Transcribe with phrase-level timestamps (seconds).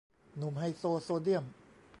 [0.37, 1.45] หนุ่มไฮโซ โซเดียม